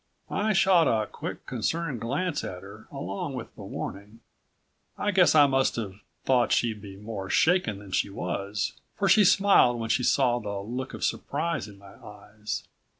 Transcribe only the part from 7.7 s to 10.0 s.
than she was, for she smiled when